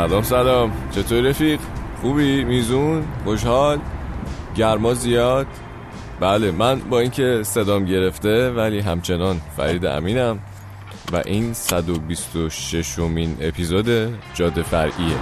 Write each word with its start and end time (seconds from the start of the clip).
سلام 0.00 0.22
سلام 0.22 0.72
چطور 0.90 1.20
رفیق؟ 1.20 1.60
خوبی؟ 2.00 2.44
میزون؟ 2.44 3.04
خوشحال؟ 3.24 3.78
گرما 4.56 4.94
زیاد؟ 4.94 5.46
بله 6.20 6.50
من 6.50 6.80
با 6.80 7.00
اینکه 7.00 7.42
صدام 7.42 7.84
گرفته 7.84 8.50
ولی 8.50 8.80
همچنان 8.80 9.40
فرید 9.56 9.86
امینم. 9.86 10.38
و 11.12 11.22
این 11.26 11.52
126 11.52 12.98
امین 12.98 13.36
اپیزود 13.40 13.88
جاده 14.34 14.62
فرعیه. 14.62 15.16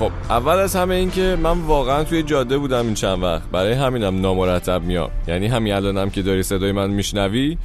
خب 0.00 0.12
اول 0.30 0.52
از 0.54 0.76
همه 0.76 0.94
این 0.94 1.10
که 1.10 1.38
من 1.42 1.60
واقعا 1.60 2.04
توی 2.04 2.22
جاده 2.22 2.58
بودم 2.58 2.86
این 2.86 2.94
چند 2.94 3.22
وقت. 3.22 3.50
برای 3.50 3.72
همینم 3.72 4.20
نامرتب 4.20 4.82
میام. 4.82 5.10
یعنی 5.28 5.46
همین 5.46 5.72
الانم 5.72 6.10
که 6.10 6.22
داری 6.22 6.42
صدای 6.42 6.72
من 6.72 6.90
میشنوی 6.90 7.58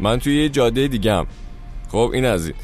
من 0.00 0.18
توی 0.18 0.42
یه 0.42 0.48
جاده 0.48 0.88
دیگم 0.88 1.26
خب 1.88 2.10
این 2.14 2.24
از 2.24 2.46
این. 2.46 2.54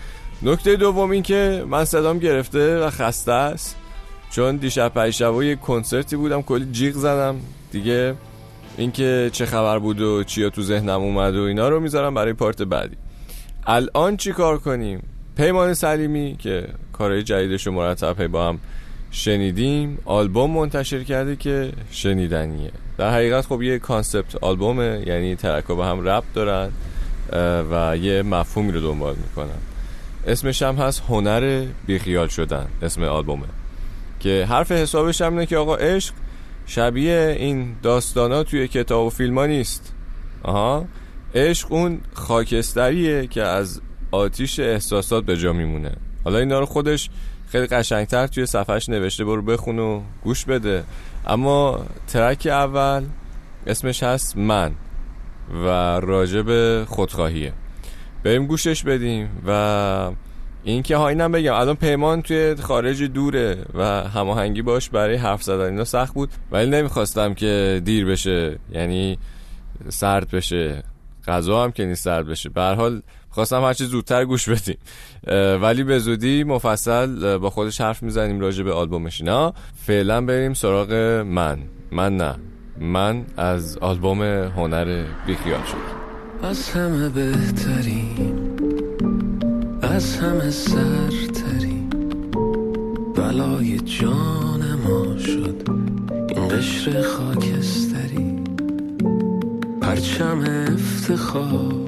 نکته 0.42 0.76
دوم 0.76 1.10
این 1.10 1.22
که 1.22 1.64
من 1.68 1.84
صدام 1.84 2.18
گرفته 2.18 2.78
و 2.78 2.90
خسته 2.90 3.32
است. 3.32 3.76
چون 4.30 4.56
دیشب 4.56 4.88
پریشب 4.88 5.42
یه 5.42 5.56
کنسرتی 5.56 6.16
بودم 6.16 6.42
کلی 6.42 6.72
جیغ 6.72 6.94
زدم. 6.94 7.36
دیگه 7.72 8.14
اینکه 8.76 9.30
چه 9.32 9.46
خبر 9.46 9.78
بود 9.78 10.00
و 10.00 10.24
چیا 10.24 10.50
تو 10.50 10.62
ذهنم 10.62 11.00
اومد 11.00 11.36
و 11.36 11.42
اینا 11.42 11.68
رو 11.68 11.80
می‌ذارم 11.80 12.14
برای 12.14 12.32
پارت 12.32 12.62
بعدی. 12.62 12.96
الان 13.66 14.16
چی 14.16 14.32
کار 14.32 14.58
کنیم؟ 14.58 15.02
پیمان 15.36 15.74
سلیمی 15.74 16.36
که 16.38 16.68
کارهای 16.92 17.22
جدیدش 17.22 17.66
رو 17.66 17.72
مرتب 17.72 18.26
با 18.26 18.48
هم 18.48 18.60
شنیدیم. 19.14 19.98
آلبوم 20.04 20.50
منتشر 20.50 21.02
کرده 21.02 21.36
که 21.36 21.72
شنیدنیه. 21.90 22.70
در 22.98 23.10
حقیقت 23.10 23.46
خب 23.46 23.62
یه 23.62 23.78
concept 23.78 24.36
album 24.36 24.91
ه 24.91 25.02
یعنی 25.06 25.36
track 25.36 25.60
ها 25.60 25.64
با 25.64 25.86
هم 25.86 26.08
ربط 26.08 26.24
دارن 26.34 26.70
و 27.72 27.96
یه 27.96 28.22
مفهومی 28.22 28.72
رو 28.72 28.80
دنبال 28.80 29.14
می‌کنن. 29.16 29.60
اسمش 30.26 30.62
هم 30.62 30.76
هست 30.76 31.02
هنر 31.08 31.66
بیخیال 31.86 32.28
شدن 32.28 32.66
اسم 32.82 33.02
آلبومه. 33.02 33.46
که 34.20 34.46
حرف 34.48 34.72
حسابش 34.72 35.22
هم 35.22 35.32
اینه 35.32 35.46
که 35.46 35.56
آقا 35.56 35.76
عشق 35.76 36.14
شبیه 36.66 37.36
این 37.38 37.76
داستانا 37.82 38.42
توی 38.42 38.68
کتاب 38.68 39.06
و 39.06 39.10
فیلم 39.10 39.38
ها 39.38 39.46
نیست. 39.46 39.92
آها؟ 40.42 40.84
عشق 41.34 41.72
اون 41.72 42.00
خاکستریه 42.12 43.26
که 43.26 43.42
از 43.42 43.80
آتیش 44.10 44.60
احساسات 44.60 45.24
به 45.24 45.36
جا 45.36 45.52
میمونه. 45.52 45.92
حالا 46.24 46.38
اینا 46.38 46.60
رو 46.60 46.66
خودش 46.66 47.10
خیلی 47.54 47.66
قشنگتر 47.66 48.26
توی 48.26 48.46
صفحش 48.46 48.88
نوشته 48.88 49.24
برو 49.24 49.42
بخون 49.42 49.78
و 49.78 50.00
گوش 50.24 50.44
بده. 50.44 50.84
اما 51.26 51.86
ترک 52.06 52.46
اول 52.50 53.04
اسمش 53.66 54.02
هست 54.02 54.36
من 54.36 54.72
و 55.64 55.66
راجب 56.00 56.84
خودخواهیه. 56.84 57.52
بریم 58.24 58.46
گوشش 58.46 58.84
بدیم 58.84 59.28
و 59.46 60.10
این 60.64 60.82
که 60.82 60.96
ها 60.96 61.08
اینم 61.08 61.32
بگم 61.32 61.54
الان 61.54 61.76
پیمان 61.76 62.22
توی 62.22 62.54
خارج 62.54 63.02
دوره 63.02 63.64
و 63.74 63.84
هماهنگی 63.84 64.62
باش 64.62 64.90
برای 64.90 65.16
حرف 65.16 65.42
زدن. 65.42 65.64
اینا 65.64 65.84
سخت 65.84 66.14
بود 66.14 66.30
ولی 66.52 66.70
نمی‌خواستم 66.70 67.34
که 67.34 67.82
دیر 67.84 68.06
بشه 68.06 68.58
یعنی 68.72 69.18
سرد 69.88 70.30
بشه. 70.30 70.82
غذا 71.26 71.64
هم 71.64 71.72
که 71.72 71.84
نیست 71.84 72.04
سرد 72.04 72.26
بشه. 72.26 72.48
به 72.48 72.62
حال 72.62 73.02
خواستم 73.34 73.62
هرچی 73.62 73.84
زودتر 73.84 74.24
گوش 74.24 74.48
بدیم. 74.48 74.76
ولی 75.62 75.84
به 75.84 75.98
زودی 75.98 76.44
مفصل 76.44 77.36
با 77.36 77.50
خودش 77.50 77.80
حرف 77.80 78.02
می‌زنیم 78.02 78.40
راجع 78.40 78.62
به 78.62 78.72
آلبومش 78.72 79.20
اینا. 79.20 79.54
فعلا 79.86 80.20
بریم 80.20 80.54
سراغ 80.54 80.92
من. 81.26 81.58
من 81.92 82.16
نه. 82.16 82.34
من 82.80 83.24
از 83.36 83.78
آلبوم 83.78 84.22
هنر 84.22 85.04
بیخیال 85.26 85.60
شد. 85.64 86.46
از 86.46 86.70
همه 86.70 87.08
بهترین 87.08 88.50
از 89.82 90.16
همه 90.18 90.50
سرترین 90.50 91.90
بلای 93.16 93.80
جان 93.80 94.78
ما 94.86 95.18
شد. 95.18 95.68
این 96.28 96.48
قشر 96.48 97.02
خاکستری. 97.02 98.38
پرچم 99.80 100.44
افتخار. 100.68 101.83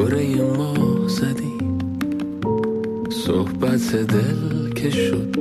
کره 0.00 0.42
ما 0.56 0.74
زدیم 1.08 1.78
صحبت 3.10 3.94
دل 3.94 4.72
که 4.72 4.90
شد 4.90 5.36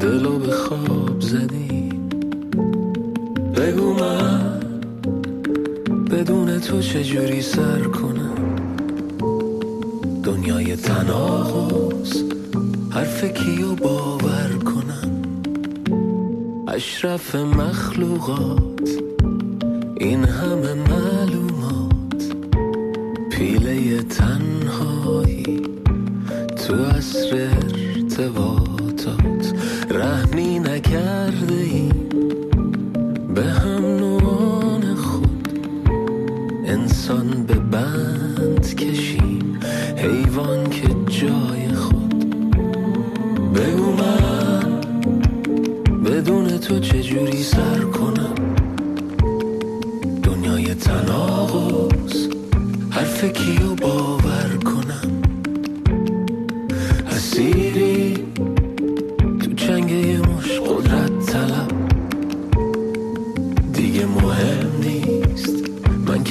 دلو 0.00 0.38
به 0.38 0.52
خواب 0.52 1.20
زدیم 1.20 2.08
بگو 3.56 3.94
من 3.94 4.60
بدون 6.10 6.60
تو 6.60 6.80
چجوری 6.80 7.42
سر 7.42 7.80
کنم؟ 7.80 8.56
دنیای 10.22 10.76
تناقض 10.76 12.22
حرف 12.90 13.24
کیو 13.24 13.74
باور 13.74 14.50
کنم؟ 14.64 15.22
اشرف 16.68 17.34
مخلوقات 17.34 18.90
این 19.96 20.24
همه 20.24 20.74
پیله 20.74 21.03
تنهایی 24.02 25.62
تو 26.56 26.74
عصر 26.74 27.63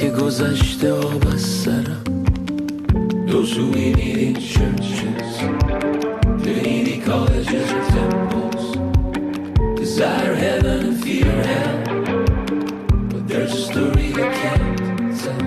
Those 0.04 0.38
who 0.38 0.78
devo 0.78 1.18
passare 1.18 2.02
Tu 3.26 3.44
suivi 3.44 4.32
di 6.42 6.52
meet 6.52 6.88
in 6.88 7.02
colleges 7.02 7.70
and 7.70 7.86
temples 7.88 8.76
Desire 9.76 10.34
heaven 10.34 10.86
and 10.86 11.02
fear 11.02 11.32
hell. 11.42 11.78
But 13.08 13.28
there's 13.28 13.52
a 13.54 13.62
story 13.64 14.12
I 14.12 14.28
can't 14.40 14.78
tell. 15.20 15.42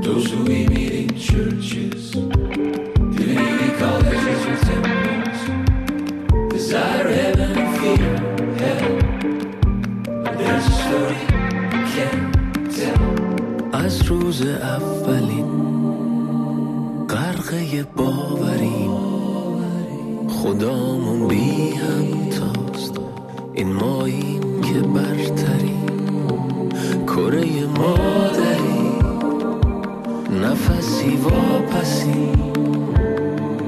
Those 0.00 0.30
who 0.30 0.44
we 0.44 0.66
meet 0.66 0.92
in 0.92 1.14
churches 1.18 2.14
we 2.14 3.26
meet 3.26 3.60
in 3.60 3.74
colleges 3.78 4.44
and 4.48 4.64
temples 4.64 5.40
Desire 6.48 7.08
heaven 7.08 7.58
and 7.58 7.78
fear 7.78 8.33
روز 14.06 14.42
اولین 14.42 15.46
غرقه 17.08 17.86
باوریم. 17.96 18.90
خدامون 20.28 21.28
بی 21.28 21.70
همتاست. 21.70 23.00
این 23.54 23.72
ماییم 23.72 24.60
که 24.62 24.80
برتریم. 24.80 25.88
کره 27.06 27.66
مادری. 27.66 28.98
نفسی 30.42 31.16
واپسی. 31.16 32.32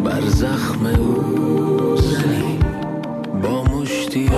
بر 0.04 0.20
زخم 0.20 0.86
او 0.86 1.96
زنیم. 1.96 2.60
با 3.42 3.64
مشتی 3.64 4.28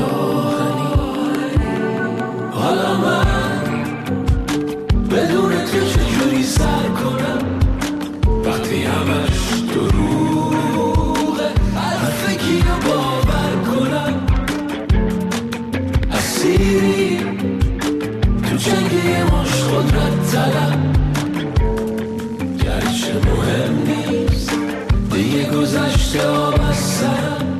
все 25.99 26.19
بستم 26.19 27.59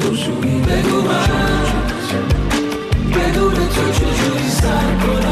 تو 0.00 0.14
جوری 0.14 0.60
بگو 0.60 1.02
من. 1.02 1.64
بدون 3.10 3.54
تو 3.54 3.92
چجوری 3.92 4.50
سر 4.50 4.94
کنم؟ 5.06 5.23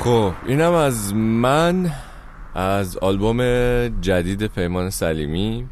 خب 0.00 0.32
اینم 0.46 0.72
از 0.72 1.14
من 1.14 1.90
از 2.54 2.96
آلبوم 2.96 3.40
جدید 4.00 4.46
پیمان 4.46 4.90
سلیمی. 4.90 5.66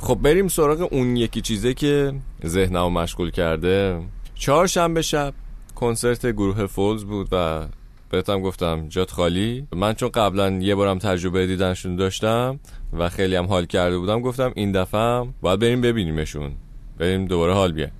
خب 0.00 0.18
بریم 0.22 0.48
سراغ 0.48 0.88
اون 0.92 1.16
یکی 1.16 1.40
چیزه 1.40 1.74
که 1.74 2.12
ذهنمو 2.46 2.90
مشغول 2.90 3.30
کرده. 3.30 4.00
چهارشنبه 4.34 5.02
شب 5.02 5.34
کنسرت 5.74 6.26
گروه 6.26 6.66
فولز 6.66 7.04
بود 7.04 7.28
و 7.32 7.66
بهتم 8.10 8.40
گفتم 8.40 8.88
جات 8.88 9.10
خالی؟ 9.10 9.66
من 9.72 9.94
چون 9.94 10.08
قبلا 10.08 10.50
یه 10.50 10.74
بارم 10.74 10.98
تجربه 10.98 11.46
دیدنشون 11.46 11.96
داشتم 11.96 12.60
و 12.92 13.08
خیلی 13.08 13.36
هم 13.36 13.46
حال 13.46 13.66
کرده 13.66 13.98
بودم 13.98 14.20
گفتم 14.20 14.52
این 14.54 14.72
دفعه 14.72 15.00
هم 15.00 15.34
باید 15.40 15.60
بریم 15.60 15.80
ببینیمشون. 15.80 16.52
بریم 16.98 17.24
دوباره 17.24 17.54
حال 17.54 17.72
بیایم. 17.72 17.92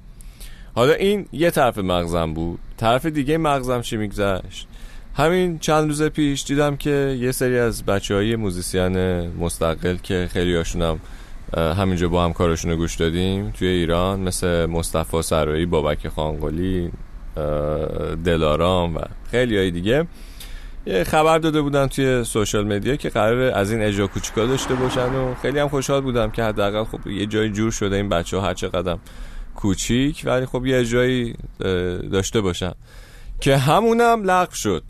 حالا 0.74 0.92
این 0.92 1.26
یه 1.32 1.50
طرف 1.50 1.78
مغزم 1.78 2.34
بود. 2.34 2.58
طرف 2.76 3.06
دیگه 3.06 3.38
مغزم 3.38 3.80
چی 3.80 3.96
میگذشت؟ 3.96 4.68
همین 5.14 5.58
چند 5.58 5.88
روز 5.88 6.02
پیش 6.02 6.44
دیدم 6.44 6.76
که 6.76 7.16
یه 7.20 7.32
سری 7.32 7.58
از 7.58 7.84
بچه 7.84 8.14
های 8.14 8.36
موزیسین 8.36 9.20
مستقل 9.28 9.96
که 9.96 10.28
خیلی 10.32 10.56
هاشونم 10.56 10.98
همینجا 11.56 12.08
با 12.08 12.24
هم 12.24 12.32
کارشون 12.32 12.70
رو 12.70 12.76
گوش 12.76 12.94
دادیم 12.96 13.50
توی 13.50 13.68
ایران 13.68 14.20
مثل 14.20 14.66
مصطفی 14.66 15.22
سرایی 15.22 15.66
بابک 15.66 16.08
خانقلی 16.08 16.90
دلارام 18.24 18.96
و 18.96 19.00
خیلی 19.30 19.56
های 19.56 19.70
دیگه. 19.70 20.06
یه 20.86 21.04
خبر 21.04 21.38
داده 21.38 21.60
بودن 21.62 21.86
توی 21.86 22.24
سوشال 22.24 22.74
مدیا 22.76 22.96
که 22.96 23.08
قرار 23.08 23.40
از 23.40 23.72
این 23.72 23.82
اجرا 23.82 24.06
کوچیکا 24.06 24.46
داشته 24.46 24.74
باشن 24.74 25.14
و 25.14 25.34
خیلی 25.34 25.58
هم 25.58 25.68
خوشحال 25.68 26.00
بودم 26.00 26.30
که 26.30 26.44
حداقل 26.44 26.84
خب 26.84 27.06
یه 27.06 27.26
جای 27.26 27.50
جور 27.50 27.70
شده 27.70 27.96
این 27.96 28.08
بچه 28.08 28.36
ها 28.36 28.46
هر 28.46 28.52
قدم 28.52 28.98
کوچیک 29.56 30.22
ولی 30.24 30.46
خب 30.46 30.66
یه 30.66 30.78
اجرایی 30.78 31.34
داشته 32.12 32.40
باشن. 32.40 32.72
که 33.40 33.56
همونم 33.56 34.22
لغو 34.24 34.54
شد. 34.54 34.82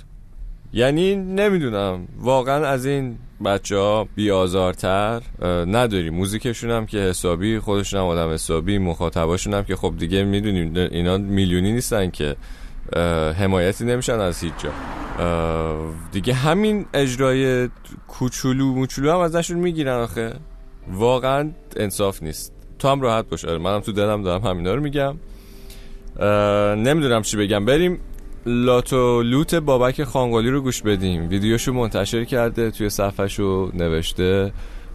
یعنی 0.73 1.17
نمی‌دونم. 1.17 2.09
واقعا 2.19 2.67
از 2.67 2.87
این 2.87 3.19
بچه 3.45 3.77
ها 3.77 4.09
بیازارتر 4.15 5.23
نداری. 5.67 6.11
موزیکشون 6.11 6.71
هم 6.71 6.87
که 6.87 6.99
حسابی 6.99 7.59
خودشون 7.59 8.01
هم 8.01 8.07
آدم 8.07 8.33
حسابی 8.33 8.79
مخاطباشون 8.79 9.55
هم 9.55 9.65
که 9.65 9.77
خب 9.77 9.95
دیگه 9.99 10.25
می‌دونیم 10.25 10.77
اینا 10.77 11.19
میلیونی 11.19 11.73
نیستن 11.73 12.11
که 12.11 12.37
حمایتی 13.39 13.85
نمیشن 13.85 14.21
از 14.21 14.41
هیچ 14.41 14.53
جا. 14.59 14.71
دیگه 16.13 16.35
همین 16.35 16.87
اجرای 16.95 17.69
کوچولو 18.09 18.75
موچولو 18.75 19.13
هم 19.13 19.19
ازشون 19.19 19.59
می‌گیرن 19.59 20.01
آخه. 20.01 20.33
واقعا 20.93 21.51
انصاف 21.77 22.23
نیست. 22.23 22.53
تو 22.79 22.89
هم 22.89 23.01
راحت 23.01 23.29
باش. 23.29 23.45
آره 23.45 23.59
منم 23.59 23.81
تو 23.81 23.93
دلم 23.93 24.23
دارم 24.23 24.43
همینا 24.43 24.75
رو 24.75 24.81
میگم. 24.83 25.17
نمی‌دونم 26.83 27.23
چی 27.23 27.37
بگم. 27.37 27.65
بریم 27.65 27.99
لاتو 28.47 29.23
لوت 29.23 29.55
بابک 29.55 30.05
خانگالی 30.05 30.51
رو 30.51 30.61
گوش 30.61 30.83
بدیم. 30.83 31.29
ویدیوشو 31.29 31.73
منتشر 31.73 32.25
کرده 32.25 32.71
توی 32.71 32.91
صفحشو 32.91 33.71
نوشته 33.75 34.53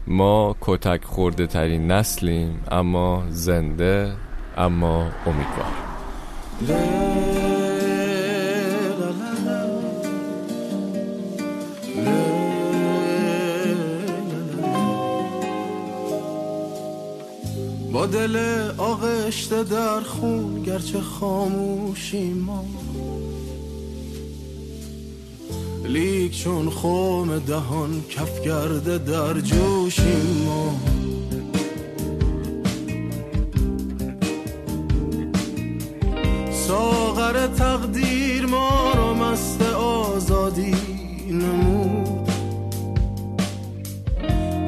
ما 0.08 0.56
کتک 0.62 1.04
خورده 1.04 1.48
ترین 1.48 1.92
نسلیم 1.92 2.60
اما 2.72 3.24
زنده 3.30 4.14
اما 4.58 5.12
امیدوار. 5.26 5.88
با 17.94 18.06
دل 18.06 18.38
آغشته 18.78 19.64
در 19.64 20.00
خون 20.00 20.64
گرچه 20.64 21.02
خاموشی 21.02 22.34
ما 22.34 22.66
لیک 25.88 26.44
چون 26.44 26.70
خوم 26.70 27.40
دهان 27.40 28.04
کف 28.10 28.42
کرده 28.42 28.98
در 28.98 29.34
جوشیم 29.34 30.46
ما. 30.46 30.76
ساغر 36.52 37.48
تقدیر 37.48 38.46
ما 38.46 38.94
رو 38.96 39.14
مست 39.14 39.62
آزادی 39.74 40.76
نمود. 41.32 42.30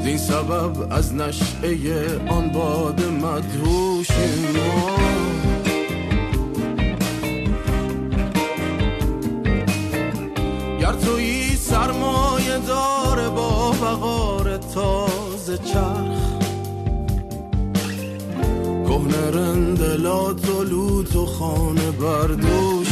زین 0.03 0.17
سبب 0.17 0.87
از 0.91 1.13
نشعه 1.13 1.77
آن 2.29 2.49
باد 2.49 3.01
مدهوشیم 3.05 4.51
ما. 4.55 5.48
داره 12.69 13.29
با 13.29 13.71
وقار 13.81 14.57
تازه 14.57 15.57
چرخ. 15.57 16.39
کهنه 18.87 19.31
رندلات 19.33 20.49
و 20.49 20.63
لوت 20.63 21.15
و 21.15 21.25
خانه 21.25 21.91
بردوشی 21.91 22.88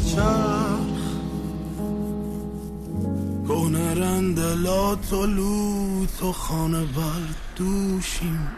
چرخ. 0.00 1.00
کهنه 3.48 3.94
رندلات 3.94 5.12
و 5.12 5.26
لوت 5.26 6.22
و 6.22 6.32
خانه 6.32 6.84
دوشیم. 7.56 8.48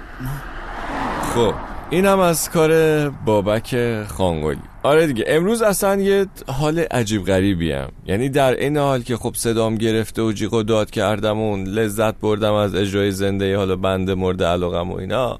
خب 1.35 1.55
اینم 1.91 2.19
از 2.19 2.51
کار 2.51 3.09
بابک 3.11 4.03
خانگولی 4.09 4.61
آره 4.83 5.07
دیگه 5.07 5.25
امروز 5.29 5.63
اصلا 5.63 6.01
یه 6.01 6.27
حال 6.49 6.79
عجیب 6.79 7.25
غریبی 7.25 7.73
هم 7.73 7.89
یعنی 8.07 8.29
در 8.29 8.55
این 8.55 8.77
حال 8.77 9.03
که 9.03 9.17
خب 9.17 9.35
صدام 9.35 9.75
گرفته 9.75 10.23
و 10.23 10.33
جیغ 10.33 10.63
داد 10.63 10.91
کردم 10.91 11.39
و 11.39 11.57
لذت 11.57 12.15
بردم 12.21 12.53
از 12.53 12.75
اجرای 12.75 13.13
زنده 13.13 13.57
حالا 13.57 13.77
بنده 13.77 14.15
مورد 14.15 14.43
علاقم 14.43 14.91
و 14.91 14.95
اینا 14.97 15.39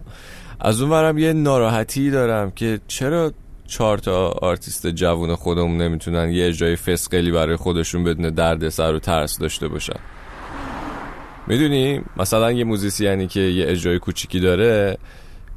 از 0.61 0.81
اون 0.81 0.91
ورم 0.91 1.19
یه 1.19 1.33
ناراحتی 1.33 2.11
دارم 2.11 2.51
که 2.51 2.81
چرا 2.89 3.33
چهار 3.67 3.99
تا 3.99 4.29
آرتیست 4.29 4.87
جوون 4.87 5.35
خودمون 5.35 5.77
نمی‌تونن 5.77 6.31
یه 6.31 6.49
اجرای 6.49 6.77
فسقلی 6.77 7.31
برای 7.31 7.57
خودشون 7.57 8.05
بدون 8.05 8.31
درد 8.31 8.69
سر 8.69 8.95
و 8.95 8.99
ترس 8.99 9.39
داشته 9.39 9.69
باشن. 9.69 10.01
می‌دونی؟ 11.47 12.01
مثلا 12.17 12.53
یه 12.53 12.65
musician 12.65 13.20
ی 13.20 13.27
که 13.27 13.41
یه 13.41 13.65
اجرای 13.69 13.99
کوچیکی 13.99 14.41
داره 14.41 14.99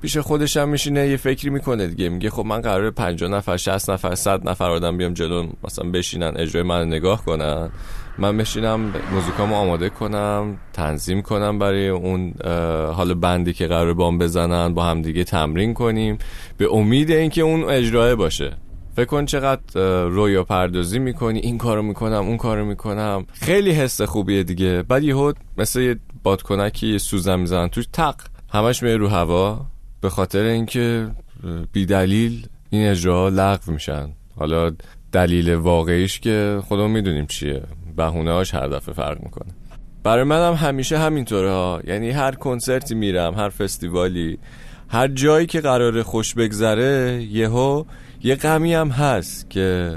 پیش 0.01 0.17
خودش 0.17 0.57
هم 0.57 0.69
میشینه 0.69 1.07
یه 1.07 1.17
فکری 1.17 1.49
می‌کنه 1.49 1.87
دیگه. 1.87 2.09
میگه 2.09 2.29
خب 2.29 2.45
من 2.45 2.61
قراره 2.61 2.91
50 2.91 3.31
نفر 3.31 3.57
60 3.57 3.89
نفر 3.89 4.15
100 4.15 4.49
نفر 4.49 4.69
آدم 4.69 4.97
بیان 4.97 5.13
جلو 5.13 5.47
مثلا 5.63 5.89
بشینن 5.89 6.33
اجرای 6.37 6.63
من 6.63 6.87
نگاه 6.87 7.25
کنن. 7.25 7.69
من 8.17 8.37
بشینم 8.37 8.93
موزیکامو 9.11 9.55
آماده 9.55 9.89
کنم 9.89 10.57
تنظیم 10.73 11.21
کنم 11.21 11.59
برای 11.59 11.89
اون 11.89 12.33
حالا 12.93 13.13
بندی 13.13 13.53
که 13.53 13.67
قراره 13.67 13.93
باهام 13.93 14.17
بزنن 14.17 14.73
با 14.73 14.83
هم 14.83 15.01
دیگه 15.01 15.23
تمرین 15.23 15.73
کنیم. 15.73 16.17
به 16.57 16.73
امید 16.73 17.11
اینکه 17.11 17.41
اون 17.41 17.63
اجرای 17.63 18.15
باشه. 18.15 18.57
فکر 18.95 19.05
کن 19.05 19.25
چقدر 19.25 19.61
رویا 20.07 20.43
پردازی 20.43 20.99
می‌کنی. 20.99 21.39
این 21.39 21.57
کارو 21.57 21.81
می‌کنم 21.81 22.25
اون 22.27 22.37
کارو 22.37 22.65
می‌کنم. 22.65 23.25
خیلی 23.33 23.71
حس 23.71 24.01
خوبیه 24.01 24.43
دیگه. 24.43 24.83
بعد 24.83 25.03
یهو 25.03 25.33
مثل 25.57 25.81
یه 25.81 25.99
بادکنکی 26.23 26.99
سوزن 26.99 27.39
می‌زنن. 27.39 27.67
توش 27.67 27.85
تق. 27.93 28.15
همش 28.53 28.83
میره 28.83 28.97
رو 28.97 29.07
هوا. 29.07 29.65
به 30.05 30.09
خاطر 30.09 30.43
اینکه 30.43 31.11
بی 31.71 31.85
دلیل 31.85 32.47
این 32.69 32.87
اجراها 32.87 33.29
لغو 33.29 33.71
میشن. 33.71 34.09
حالا 34.35 34.71
دلیل 35.11 35.53
واقعیش 35.53 36.19
که 36.19 36.61
خودمون 36.63 36.91
می‌دونیم 36.91 37.25
چیه. 37.25 37.63
بهونه 37.97 38.31
هاش 38.31 38.53
هر 38.53 38.67
دفعه 38.67 38.93
فرق 38.93 39.23
می‌کنه. 39.23 39.51
برای 40.03 40.23
منم 40.23 40.53
هم 40.53 40.67
همیشه 40.67 40.97
همینطوره 40.97 41.51
ها. 41.51 41.81
یعنی 41.87 42.11
هر 42.11 42.31
کنسرتی 42.31 42.95
میرم 42.95 43.33
هر 43.33 43.49
فستیوالی 43.49 44.37
هر 44.89 45.07
جایی 45.07 45.45
که 45.45 45.61
قراره 45.61 46.03
خوش 46.03 46.33
بگذره 46.33 47.23
یهو 47.31 47.83
یه 48.23 48.35
غمی 48.35 48.73
هم 48.73 48.89
هست 48.89 49.49
که 49.49 49.95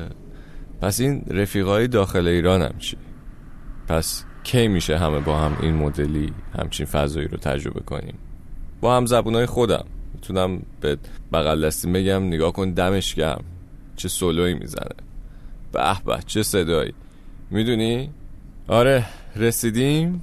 پس 0.80 1.00
این 1.00 1.24
رفیقای 1.30 1.88
داخل 1.88 2.28
ایران 2.28 2.62
هم 2.62 2.78
چی؟ 2.78 2.96
پس 3.88 4.24
کی 4.44 4.68
میشه 4.68 4.98
همه 4.98 5.20
با 5.20 5.38
هم 5.38 5.56
این 5.62 5.74
مدلی 5.74 6.32
همچین 6.58 6.86
فضایی 6.86 7.28
رو 7.28 7.38
تجربه 7.38 7.80
کنیم؟ 7.80 8.14
با 8.80 8.96
هم 8.96 9.06
زبونای 9.06 9.46
خودم. 9.46 9.84
می‌تونم 10.18 10.62
به 10.80 10.98
بغل 11.32 11.66
دستی 11.66 11.92
بگم 11.92 12.26
نگاه 12.26 12.52
کن 12.52 12.70
دمش 12.70 13.14
گم 13.14 13.40
چه 13.96 14.08
سولوی 14.08 14.54
می‌زنه. 14.54 14.94
به 15.72 15.96
به 16.06 16.18
چه 16.26 16.42
صدایی. 16.42 16.94
می‌دونی؟ 17.50 18.10
آره 18.68 19.04
رسیدیم. 19.36 20.22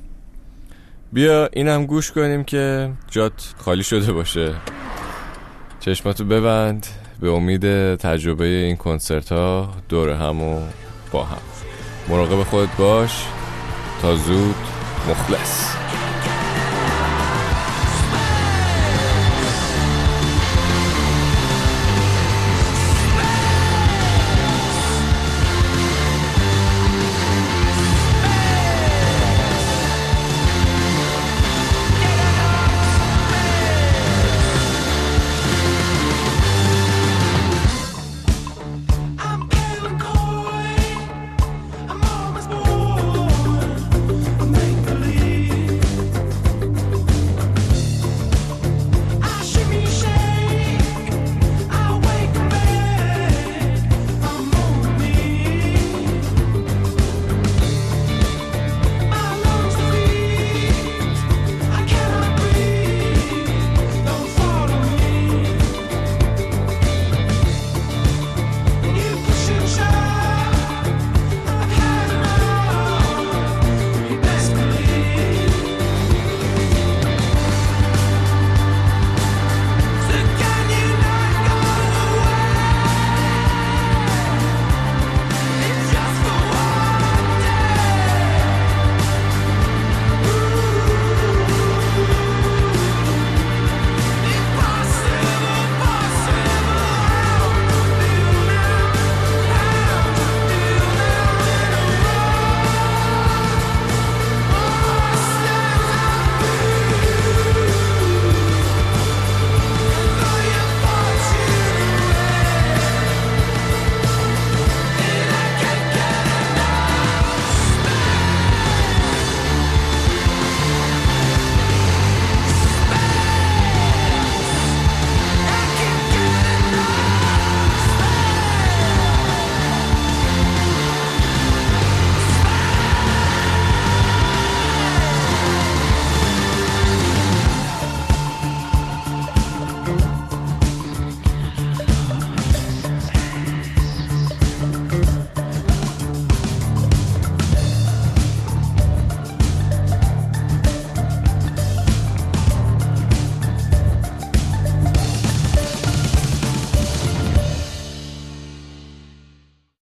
بیا 1.13 1.49
اینم 1.53 1.85
گوش 1.85 2.11
کنیم 2.11 2.43
که 2.43 2.91
جات 3.11 3.53
خالی 3.57 3.83
شده 3.83 4.11
باشه. 4.13 4.53
چشماتو 5.79 6.25
ببند. 6.25 6.87
به 7.19 7.29
امید 7.29 7.95
تجربه 7.95 8.45
این 8.45 8.75
کنسرت 8.75 9.31
ها 9.31 9.73
دور 9.89 10.09
هم 10.09 10.41
و 10.41 10.61
با 11.11 11.23
هم. 11.23 11.41
مراقب 12.09 12.43
خودت 12.43 12.77
باش. 12.77 13.25
تا 14.01 14.15
زود 14.15 14.55
مخلص. 15.09 15.75